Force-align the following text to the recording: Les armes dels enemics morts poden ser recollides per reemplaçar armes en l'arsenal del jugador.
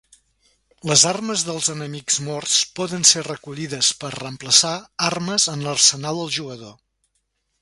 Les 0.91 1.01
armes 1.09 1.43
dels 1.49 1.67
enemics 1.73 2.17
morts 2.29 2.55
poden 2.81 3.05
ser 3.11 3.25
recollides 3.29 3.91
per 4.05 4.11
reemplaçar 4.17 4.75
armes 5.11 5.49
en 5.57 5.67
l'arsenal 5.69 6.23
del 6.23 6.37
jugador. 6.41 6.75